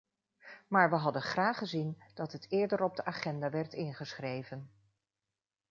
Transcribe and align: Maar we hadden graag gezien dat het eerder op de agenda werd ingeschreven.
Maar 0.67 0.89
we 0.89 0.95
hadden 0.95 1.21
graag 1.21 1.57
gezien 1.57 2.01
dat 2.13 2.31
het 2.31 2.51
eerder 2.51 2.83
op 2.83 2.95
de 2.95 3.05
agenda 3.05 3.49
werd 3.49 3.73
ingeschreven. 3.73 4.71